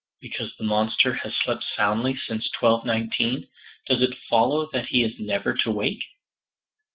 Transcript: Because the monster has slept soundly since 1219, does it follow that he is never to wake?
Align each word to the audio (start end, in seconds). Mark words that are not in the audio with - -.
Because 0.19 0.51
the 0.57 0.63
monster 0.65 1.13
has 1.13 1.31
slept 1.43 1.63
soundly 1.75 2.13
since 2.15 2.49
1219, 2.59 3.47
does 3.85 4.01
it 4.01 4.17
follow 4.27 4.67
that 4.73 4.87
he 4.87 5.03
is 5.03 5.19
never 5.19 5.53
to 5.57 5.69
wake? 5.69 6.03